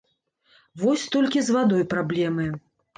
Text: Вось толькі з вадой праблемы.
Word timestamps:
Вось 0.85 1.05
толькі 1.17 1.39
з 1.47 1.59
вадой 1.59 1.87
праблемы. 1.95 2.53